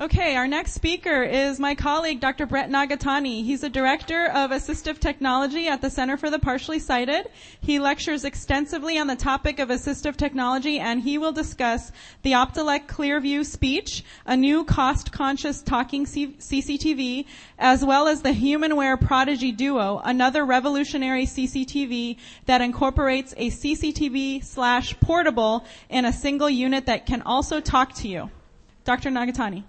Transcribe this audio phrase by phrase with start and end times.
[0.00, 2.46] Okay, our next speaker is my colleague, Dr.
[2.46, 3.44] Brett Nagatani.
[3.44, 7.28] He's a director of assistive technology at the Center for the Partially Sighted.
[7.60, 11.92] He lectures extensively on the topic of assistive technology and he will discuss
[12.22, 17.26] the Optelec Clearview Speech, a new cost-conscious talking C- CCTV,
[17.58, 24.98] as well as the HumanWare Prodigy Duo, another revolutionary CCTV that incorporates a CCTV slash
[25.00, 28.30] portable in a single unit that can also talk to you.
[28.84, 29.10] Dr.
[29.10, 29.64] Nagatani.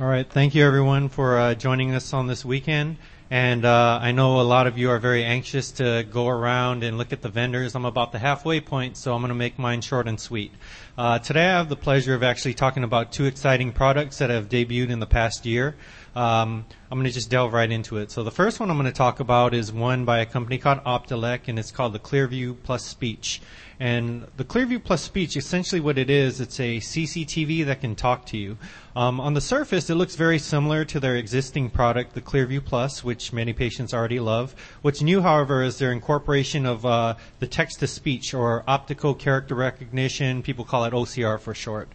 [0.00, 0.26] All right.
[0.26, 2.96] Thank you, everyone, for uh, joining us on this weekend.
[3.30, 6.96] And uh, I know a lot of you are very anxious to go around and
[6.96, 7.74] look at the vendors.
[7.74, 10.50] I'm about the halfway point, so I'm going to make mine short and sweet.
[10.96, 14.48] Uh, today, I have the pleasure of actually talking about two exciting products that have
[14.48, 15.76] debuted in the past year.
[16.14, 18.10] Um, I'm going to just delve right into it.
[18.10, 20.84] So the first one I'm going to talk about is one by a company called
[20.84, 23.40] Optelec, and it's called the Clearview Plus Speech.
[23.80, 28.26] And the Clearview Plus Speech, essentially what it is, it's a CCTV that can talk
[28.26, 28.58] to you.
[28.94, 33.02] Um, on the surface, it looks very similar to their existing product, the Clearview Plus,
[33.02, 34.54] which many patients already love.
[34.82, 40.42] What's new, however, is their incorporation of uh, the text-to-speech or optical character recognition.
[40.42, 41.88] People call it OCR for short.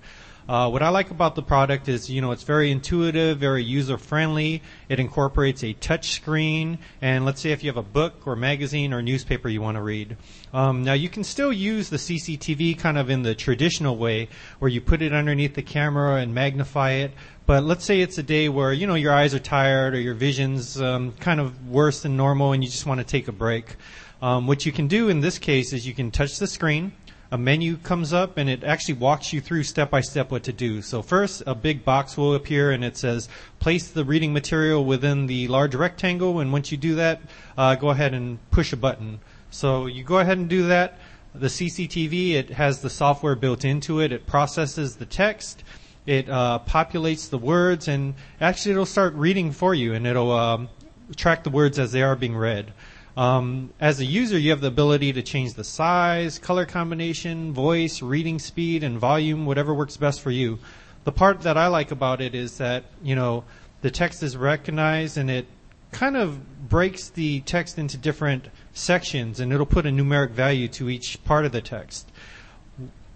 [0.47, 3.97] Uh, what I like about the product is, you know, it's very intuitive, very user
[3.97, 4.61] friendly.
[4.87, 8.93] It incorporates a touch screen, and let's say if you have a book or magazine
[8.93, 10.15] or newspaper you want to read.
[10.53, 14.71] Um, now you can still use the CCTV kind of in the traditional way, where
[14.71, 17.11] you put it underneath the camera and magnify it.
[17.45, 20.13] But let's say it's a day where you know your eyes are tired or your
[20.13, 23.75] vision's um, kind of worse than normal, and you just want to take a break.
[24.21, 26.93] Um, what you can do in this case is you can touch the screen
[27.31, 30.53] a menu comes up and it actually walks you through step by step what to
[30.53, 30.81] do.
[30.81, 33.27] So first, a big box will appear and it says,
[33.59, 36.39] place the reading material within the large rectangle.
[36.39, 37.21] And once you do that,
[37.57, 39.19] uh, go ahead and push a button.
[39.49, 40.97] So you go ahead and do that.
[41.35, 44.11] The CCTV, it has the software built into it.
[44.11, 45.63] It processes the text.
[46.05, 50.69] It uh, populates the words and actually it'll start reading for you and it'll um,
[51.17, 52.71] track the words as they are being read.
[53.17, 58.03] Um, as a user, you have the ability to change the size, color combination, voice,
[58.03, 60.59] reading speed, and volume, whatever works best for you.
[61.03, 63.43] The part that I like about it is that, you know,
[63.81, 65.47] the text is recognized and it
[65.91, 70.87] kind of breaks the text into different sections and it'll put a numeric value to
[70.87, 72.11] each part of the text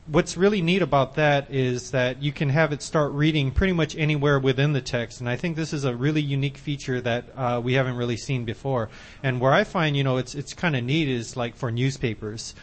[0.08, 3.96] what's really neat about that is that you can have it start reading pretty much
[3.96, 5.20] anywhere within the text.
[5.20, 8.44] And I think this is a really unique feature that uh, we haven't really seen
[8.44, 8.90] before.
[9.24, 12.56] And where I find, you know, it's it's kind of neat is like for newspapers.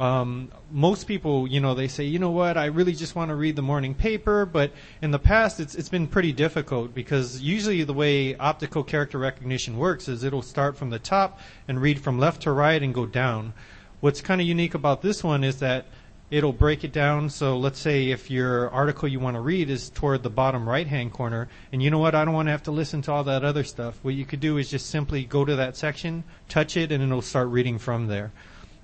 [0.00, 3.36] Um, most people, you know, they say, you know what, I really just want to
[3.36, 7.84] read the morning paper, but in the past it's it's been pretty difficult because usually
[7.84, 11.38] the way optical character recognition works is it'll start from the top
[11.68, 13.52] and read from left to right and go down.
[14.00, 15.86] What's kind of unique about this one is that
[16.34, 17.30] it'll break it down.
[17.30, 20.86] So let's say if your article you want to read is toward the bottom right
[20.86, 23.22] hand corner, and you know what, I don't want to have to listen to all
[23.24, 24.00] that other stuff.
[24.02, 27.22] What you could do is just simply go to that section, touch it, and it'll
[27.22, 28.32] start reading from there.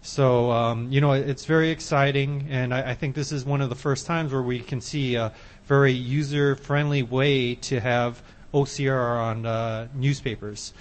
[0.00, 3.69] So, um, you know, it's very exciting, and I, I, think this is one of
[3.69, 5.33] the first times where we can see a
[5.66, 8.22] very user friendly way to have
[8.55, 10.72] OCR on uh, newspapers.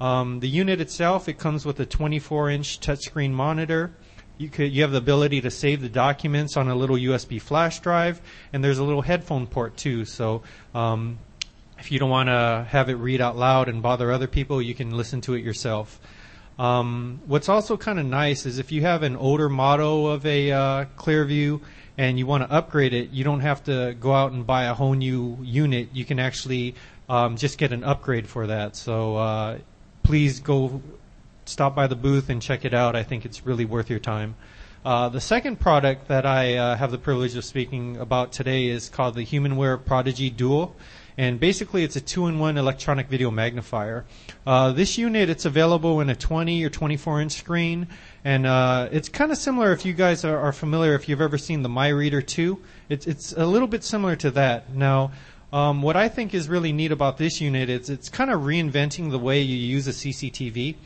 [0.00, 3.92] Um, the unit itself, it comes with a 24 inch touchscreen monitor
[4.38, 7.80] you could you have the ability to save the documents on a little USB flash
[7.80, 8.20] drive,
[8.52, 10.04] and there's a little headphone port too.
[10.04, 10.42] So
[10.74, 11.18] um,
[11.78, 14.74] if you don't want to have it read out loud and bother other people, you
[14.74, 16.00] can listen to it yourself.
[16.58, 20.52] Um, what's also kind of nice is if you have an older model of a
[20.52, 21.60] uh, Clearview
[21.98, 24.74] and you want to upgrade it, you don't have to go out and buy a
[24.74, 25.90] whole new unit.
[25.92, 26.74] You can actually
[27.08, 28.74] um, just get an upgrade for that.
[28.76, 29.58] So uh,
[30.02, 30.80] please go
[31.48, 32.96] stop by the booth and check it out.
[32.96, 34.34] I think it's really worth your time.
[34.84, 38.88] Uh, the second product that I uh, have the privilege of speaking about today is
[38.88, 40.74] called the HumanWare Prodigy Duo.
[41.18, 44.04] And basically, it's a two-in-one electronic video magnifier.
[44.46, 47.88] Uh, this unit, it's available in a 20 or 24 inch screen,
[48.22, 49.72] and uh, it's kind of similar.
[49.72, 52.60] If you guys are, are, familiar, if you've ever seen the MyReader 2,
[52.90, 54.74] it's it's a little bit similar to that.
[54.74, 55.10] Now,
[55.54, 59.10] um, what I think is really neat about this unit is it's kind of reinventing
[59.10, 60.76] the way you use a CCTV.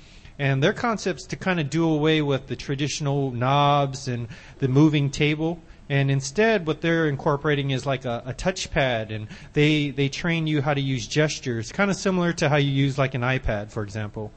[0.40, 4.26] And their concept's to kind of do away with the traditional knobs and
[4.58, 5.60] the moving table.
[5.90, 10.62] And instead, what they're incorporating is like a, a touchpad, and they they train you
[10.62, 13.82] how to use gestures, kind of similar to how you use like an iPad, for
[13.82, 14.32] example.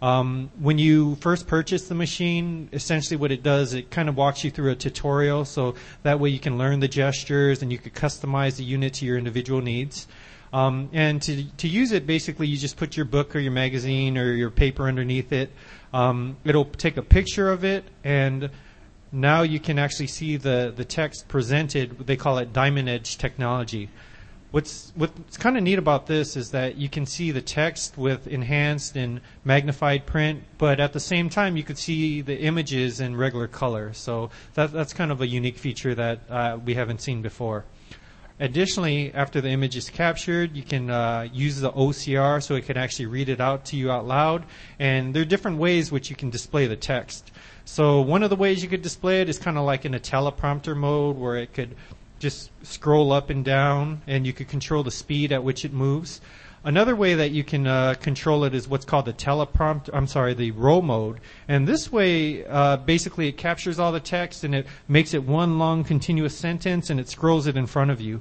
[0.00, 4.44] Um, when you first purchase the machine, essentially what it does, it kind of walks
[4.44, 5.74] you through a tutorial, so
[6.04, 9.18] that way you can learn the gestures and you could customize the unit to your
[9.18, 10.06] individual needs.
[10.52, 14.16] Um, and to, to use it, basically, you just put your book or your magazine
[14.16, 15.52] or your paper underneath it.
[15.92, 18.50] Um, it'll take a picture of it, and
[19.12, 22.06] now you can actually see the, the text presented.
[22.06, 23.90] They call it diamond edge technology.
[24.50, 28.26] What's what's kind of neat about this is that you can see the text with
[28.26, 33.14] enhanced and magnified print, but at the same time you could see the images in
[33.14, 33.92] regular color.
[33.92, 37.66] So that that's kind of a unique feature that uh, we haven't seen before.
[38.40, 42.76] Additionally, after the image is captured, you can uh, use the OCR so it can
[42.76, 44.44] actually read it out to you out loud.
[44.78, 47.32] And there are different ways which you can display the text.
[47.64, 50.00] So one of the ways you could display it is kind of like in a
[50.00, 51.74] teleprompter mode where it could
[52.20, 56.20] just scroll up and down, and you could control the speed at which it moves.
[56.64, 59.90] Another way that you can uh, control it is what's called the teleprompter.
[59.92, 61.20] I'm sorry, the row mode.
[61.46, 65.58] And this way, uh, basically, it captures all the text and it makes it one
[65.58, 68.20] long continuous sentence, and it scrolls it in front of you.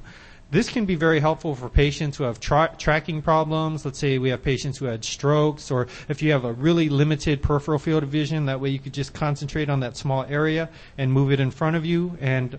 [0.49, 3.83] This can be very helpful for patients who have tra- tracking problems.
[3.83, 7.41] Let's say we have patients who had strokes, or if you have a really limited
[7.41, 11.11] peripheral field of vision, that way you could just concentrate on that small area and
[11.11, 12.17] move it in front of you.
[12.21, 12.57] And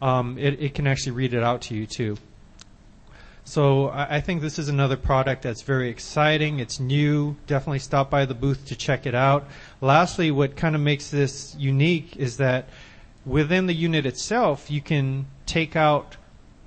[0.00, 2.16] um, it, it, can actually read it out to you too.
[3.46, 6.58] So I, I, think this is another product that's very exciting.
[6.58, 7.36] It's new.
[7.46, 9.46] Definitely stop by the booth to check it out.
[9.80, 12.68] Lastly, what kind of makes this unique is that
[13.24, 16.16] within the unit itself, you can take out,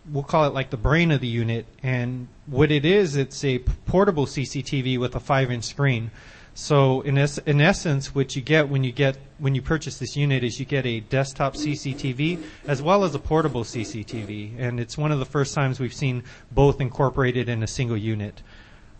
[0.10, 3.60] we'll call it like the brain of the unit, and what it is, it's a
[3.60, 6.12] portable CCTV with a five inch screen.
[6.60, 10.18] So in, es- in essence, what you get when you get when you purchase this
[10.18, 14.98] unit is you get a desktop CCTV as well as a portable CCTV, and it's
[14.98, 16.22] one of the first times we've seen
[16.52, 18.44] both incorporated in a single unit.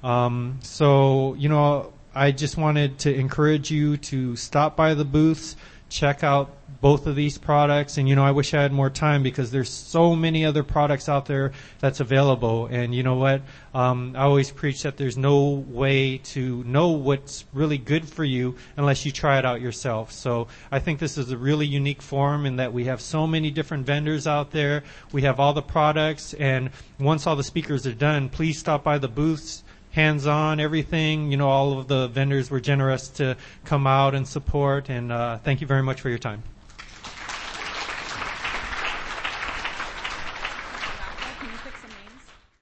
[0.06, 5.58] Um, so you know, I just wanted to encourage you to stop by the booths,
[5.90, 7.98] check out both of these products.
[7.98, 11.10] And you know, I wish I had more time because there's so many other products
[11.10, 12.68] out there that's available.
[12.68, 13.42] And you know what?
[13.74, 18.56] Um, I always preach that there's no way to know what's really good for you
[18.78, 20.12] unless you try it out yourself.
[20.12, 23.52] So I think this is a really unique forum in that we have so many
[23.52, 24.84] different vendors out there.
[25.12, 26.70] We have all the products, and
[27.00, 29.64] once all the speakers are done, please stop by the booths
[30.00, 31.30] hands on everything.
[31.30, 33.36] You know, all of the vendors were generous to
[33.66, 36.42] come out and support, and uh, thank you very much for your time.